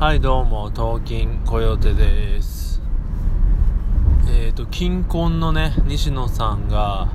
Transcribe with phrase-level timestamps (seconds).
[0.00, 2.80] はいどうも東金コヨテです。
[4.30, 7.08] えっ、ー、と金婚のね西野さんが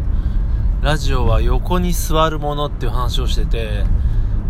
[0.83, 3.85] ラジオは横に座るものっていう話をしてて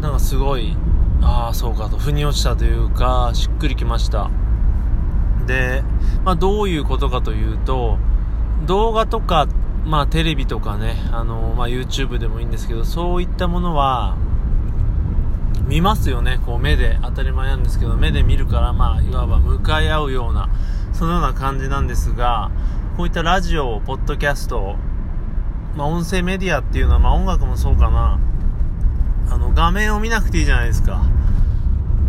[0.02, 0.76] なんかすごい
[1.22, 4.30] ああそうかと腑に落ちたというかしっくりきました。
[5.48, 5.82] で、
[6.26, 7.98] まあ、どういうことかというと
[8.66, 9.48] 動画とか
[9.86, 14.18] まあテレビとかねあの、まあ、YouTube でもいいんですけどそういったものは
[15.68, 20.50] 見ますよね、こう目で、当たり前なんですけど、目で見るから、まあ、いわば向かい合うような、
[20.94, 22.52] そのような感じなんですが、
[22.98, 24.76] こういったラジオ、ポッドキャスト、
[25.76, 28.20] まあ、音声メディアっていうのは、まあ、音楽もそうかな、
[29.32, 31.02] あの、画面を見なくていいじゃないですか。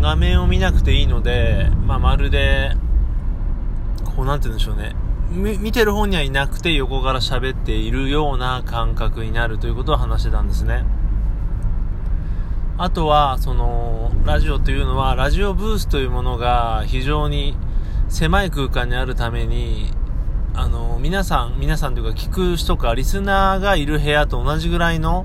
[0.02, 2.76] 画面を見なくていいので、まあ、まるで、
[4.04, 4.94] こう、なんて言うんでしょうね。
[5.30, 10.84] 見てる方にはいなくて横から喋っているような感覚になるということを話してたんですね。
[12.78, 17.56] あとは、その、ラジオというのは、ラジオブースというものが非常に
[18.10, 19.90] 狭い空間にあるために、
[20.52, 25.24] あの、皆さん、皆さんというか聞く人か、リスナーがいる部屋と同じぐらいの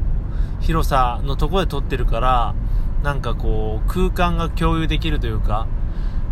[0.62, 2.56] 広さのところで撮ってるから、
[3.04, 5.68] なんかこう、空間が共有できるというか、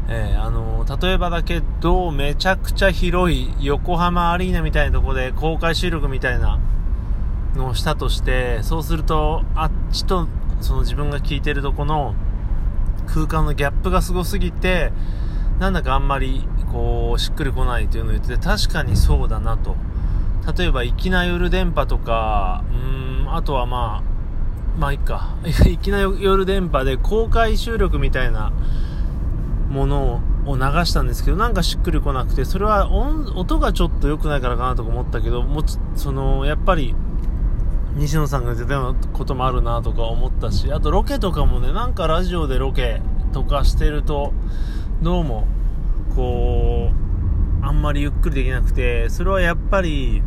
[0.08, 6.60] えー、あの、例えばだけど、めちゃくちゃ広い横浜アリーナみたいなとこで公開収録みたいな
[7.56, 10.30] のをしたとして、そうすると、あっちと
[10.62, 12.16] その自分が聞いてるとこの
[13.08, 14.92] 空間のギャップがすごすぎて、
[15.60, 19.76] なんだかあんまりこうしっくりこないというのを言ってて確かにそうだなと。
[20.58, 25.36] 例えば、粋な夜電波とか、うん、あとはまあ、まあいいか。
[25.46, 28.52] 粋な夜電波で公開収録みたいな
[29.70, 35.62] ものを流したんですけど、なんかしっくりこなくて、それは音音がちょっと良くないからかなとか思ったけど、も
[35.96, 36.96] その、やっぱり、
[37.96, 43.02] 西野さんが言ってたこともあるなとか思ったし、あとロケとかもね、なんかラジオでロケ
[43.34, 44.34] とかしてると、
[45.02, 45.48] どうも、
[46.16, 50.22] こう、あんまりゆっくりできなくて、それはやっぱり、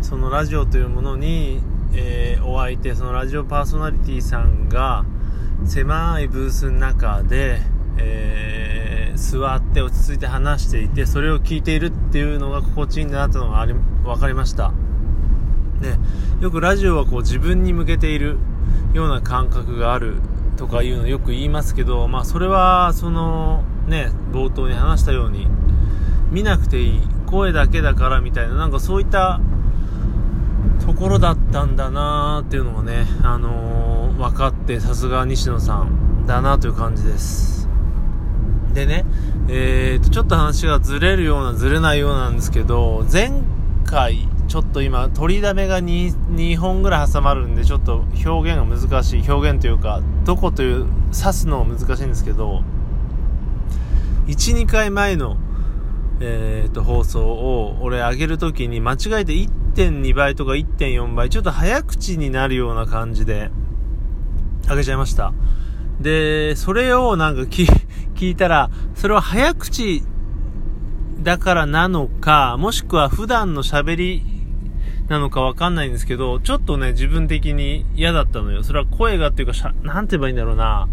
[0.00, 1.62] そのラジオというものに、
[1.94, 5.04] えー、お相手、そのラジオパーソナリティさんが、
[5.64, 7.60] 狭いブースの中で、
[7.96, 13.74] えー、座って落ち着いて話していて、それを聞いているっていうのが心地いいんだなってのがあり、
[14.04, 14.72] 分かりました。
[15.84, 15.98] ね、
[16.40, 18.38] よくラジオはこう自分に向けている
[18.92, 20.16] ような感覚がある
[20.56, 25.46] とかいうのよく言いますけど、まあそれはそのね、冒頭に話したように
[26.30, 29.40] 見なくていい声だけだからみたいななんかそういった
[30.86, 37.68] ところだったんだなーっていうのがね、あのー、分かってさすが西野さんだなという感じです。
[38.72, 39.04] でね、
[39.48, 43.32] えーと、ちょっと話がずれるようなずれないようなんですけど、前
[43.84, 49.28] 回ちょっと今、取りだめが 2, 2本ぐらい挟まるんで、ちょっと表現が難しい。
[49.28, 52.62] 表現というか、どこという、指すのが難しいんですけど、
[54.28, 55.38] 1、2回前の、
[56.20, 63.50] えー、と、放送を、俺上げるときに間違えて1.2倍とか1.4倍、ちょっと早口になるような感じで、
[64.68, 65.32] 上げちゃいました。
[66.00, 67.42] で、それをなんか
[68.14, 70.04] 聞いたら、それは早口
[71.24, 74.33] だからなのか、もしくは普段の喋り
[75.08, 78.62] なのかわかんないんですけど、ちょっとね、自分的に嫌だったのよ。
[78.62, 80.88] それは声がっていうか、しゃ、なんて言えばいいんだろうな。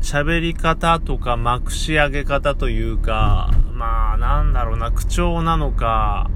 [0.00, 6.30] 喋り方とか、まくし上げ方というか、まあ、なんだろうな、口調なのか、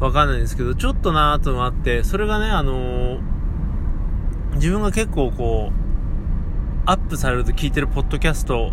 [0.00, 3.20] わかんないんですけど、ちょっとなーとのあって、それがね、あのー、
[4.54, 5.84] 自分が結構こう、
[6.86, 8.72] アップされると聞いてるポッドキャスト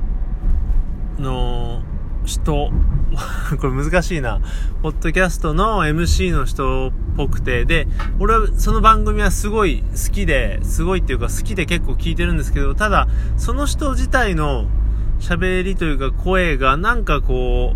[1.17, 1.83] の
[2.25, 2.71] 人、
[3.59, 4.39] これ難しいな。
[4.81, 7.87] ポッドキャストの MC の人っぽくて、で、
[8.19, 14.67] 俺はその番組はすごい好きで、すごいっていうか好きで結構聞いてるんですけど、ただ、その人自体の
[15.19, 17.75] 喋りというか声がなんかこ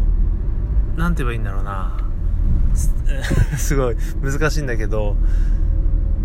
[0.95, 1.97] う、なんて言えばいいんだろうな。
[3.57, 5.15] すごい難しいんだけど、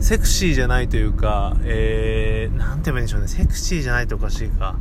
[0.00, 3.28] セクシーじゃないというか、えー、なんて言えばいいんでしょうね。
[3.28, 4.76] セクシーじゃないとおかしいか。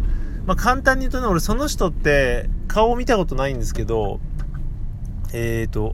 [0.49, 4.19] まあ、簡単に言うとね、俺その人って顔を見たことないんですけど、
[5.31, 5.93] えーと、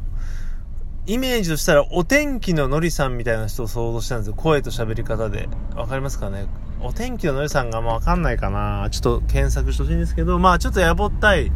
[1.06, 4.34] イメージとしたらお天気ののりさんみたいな人を想像したんですよ。
[4.34, 5.50] 声と喋り方で。
[5.76, 6.48] わかりますかね？
[6.80, 11.52] お天気ののりさんがまあわかんないかなちょっと検索してほしいんですけど、まあちょっとやぼったい、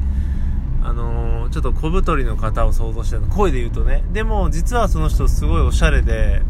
[0.83, 4.03] あのー、ちょっと小太りの方を想像してる声で言うとね。
[4.11, 6.41] でも実はその人すごいおしゃれで、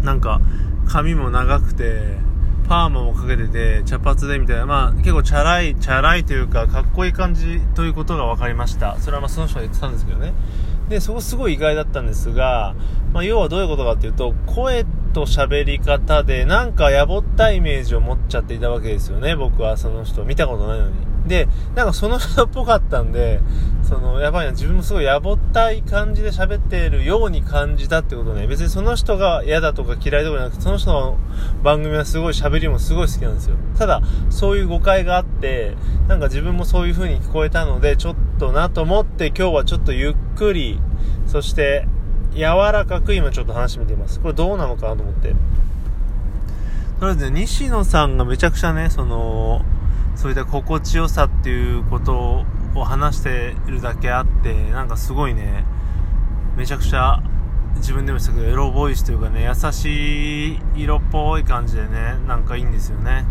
[0.00, 0.40] なんか
[0.88, 2.16] 髪も長くて、
[2.68, 8.98] パーマもかけてて、茶髪でみたいな、まあ結構チャラい、チャラいというか、かっこいい感じということが分かりました。
[8.98, 10.32] それはまあその人が言ってたんですけどね。
[10.88, 12.74] で、そこすごい意外だったんですが、
[13.12, 20.24] まあ要はどういうことかっていうと、声と喋り方で、なんかやぼったイメージを持っちゃっていたわけですよね、僕はその人。
[20.24, 21.13] 見たことないのに。
[21.26, 23.40] で、なんかその人っぽかったんで、
[23.82, 28.46] その、やばいな、自分もすごいやぼったい感じで喋っているように感じたってことね。
[28.46, 31.18] 別にその人が嫌だとか嫌いとかじゃなくて、その人の
[31.62, 33.56] 番組はすごい喋りもすごい好きなんですよ。
[33.78, 35.76] ただ、そういう誤解があって、
[36.08, 40.78] なんか自分もそういう風に聞こえたので、ちょっとなと思って今日はちょっとゆっくり、
[41.26, 41.86] そして、
[42.34, 42.42] 柔
[42.72, 44.20] らかく今ちょっと話してみています。
[44.20, 45.28] これどうなのかなと思って。
[47.00, 49.62] とりあえずね、西野さんがめちゃくちゃね、その、
[50.16, 52.44] そういった心地よさっていうこと
[52.74, 55.64] を話してるだけあって、なんかすごいね、
[56.56, 57.22] めちゃくちゃ
[57.76, 63.24] 自分でもしたけど、エロボイスというかね、優しい色っぽい感じでね、なんかいいんですよね。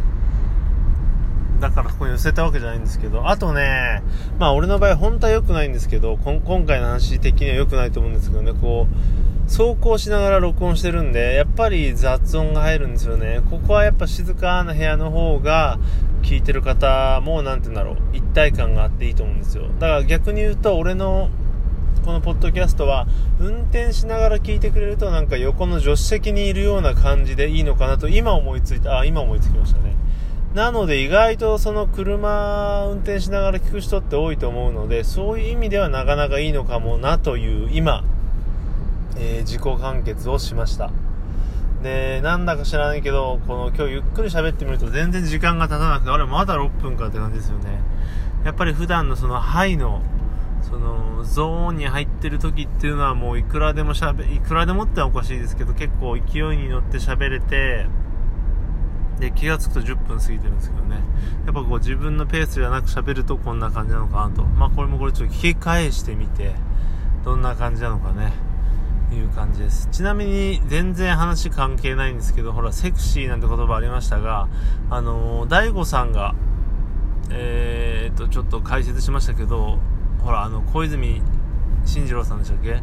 [1.60, 4.04] だからここに寄せたわけじゃないんですけど、あとね、
[4.38, 13.42] まあ俺の場合本当は良くないんですけど、今回の話的には良くないと思うんですけどね、こう、走行しながら録音してるんで、やっぱり雑音が入るんですよね。
[13.50, 15.80] ここはやっぱ静かな部屋の方が、
[16.24, 19.66] 聞いてる方も、なんて言うんだろう、一体感があっていいと思うんですよ。
[19.80, 21.30] だから逆に言うと、俺の
[22.06, 23.08] このポッドキャストは
[23.40, 29.96] 運転しながら聞いてくれるとなんか横の助手席にいるような感じでいいのかなと今思いついた、あ、今思いつきましたね。
[30.54, 38.04] なので意外とその車運転しながら聞く人って多いと思うので、そういう意味ではなかなかいいのかもなという今、
[39.18, 40.92] えー、自己完結をしました。
[41.84, 47.82] で、なんだか知らないけど、この今日ゆっくり喋ってみると全然時間が経たなくて、あれまだ6分かって感じですよね。
[48.46, 50.02] やっぱり普段のそのハイの、
[50.62, 57.86] そのゾーンに入ってる時っていうのはもういくらでも喋、いくらでもってはおかしいですけど、結構勢いに乗って喋れて、
[59.20, 60.96] で、気がつくと10分過ぎてるんですけどね。
[61.46, 64.44] やっぱこう自分のペースじゃなく喋るとこんな感じなのかなと。
[64.44, 66.56] まあこれもこれちょっと聞き返してみて、
[67.24, 68.34] どんな感じなのかね。
[69.14, 69.88] いう感じです。
[69.92, 74.48] ちなみに全然話関係ないんですけど、ほら、セクシーなんて言葉ありましたが、
[74.90, 76.36] あの DAIGO さんが、
[77.30, 79.80] えー、っと、ちょっと解説しましたけど、
[80.22, 81.22] ほら、あの、小泉
[81.86, 82.82] 進次郎さんでしたっけ？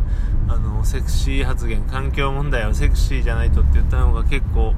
[0.48, 4.74] あの、セクシー発言、環境問題はセクシーじゃないとって言ったのが結構、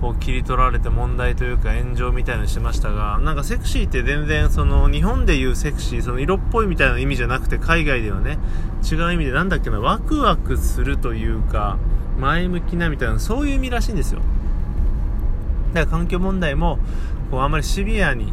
[0.00, 8.38] こう切り取られて問題というか炎上みたいなのしてましたが、なんかセクシーって全然その日本で言うセクシー、その色っぽいみたいな意味じゃなくて海外ではね、
[8.90, 11.76] 違う意味でなんだっけな、ワクワクするというか、
[12.18, 14.20] 前向きなみたいな、そういう意味らしいんですよ。
[15.74, 16.78] だから環境問題も、
[17.30, 18.32] こうあんまりシビアに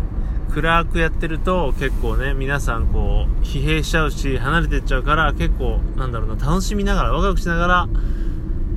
[0.54, 7.88] 暗くやってると結構ね、皆さんこう疲弊しちゃうし、離れてっちゃうから結構なんだろうな、楽しみながら、ワクワクしながら、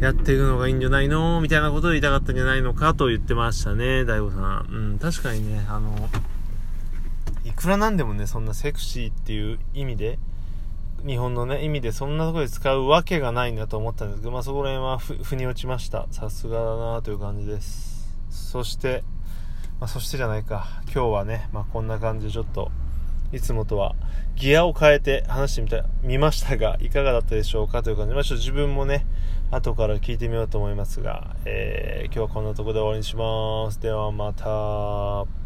[0.00, 1.40] やっていくのがいいんじゃないの？
[1.42, 4.66] みたいなことを言いたかったんじゃないのかと言ってましたね、大悟さん。
[4.70, 6.08] うん、確かにね、あの、
[7.44, 10.18] いくらなんでもね、そんなセクシーっていう意味で、
[11.06, 16.06] 日本のね、意味でそんなとこで使うわけがないんだと思ったんですけど、まあそこら辺は腑に落ちました。
[16.10, 18.16] さすがだなという感じです。
[18.30, 19.04] そして、
[19.80, 22.70] まあそしてじゃないか、今日はね、まあこんな感じでちょっと、
[23.32, 23.94] いつもとは
[24.36, 29.04] ギアを変えて話してみた、見ましたが、いかがだったでしょうかという感じで、まあちょっと自分もね、
[29.50, 33.80] 後から聞いてみようと思いますが、えー、今日はこんなとこで終わりにします。
[33.80, 35.39] ではまた。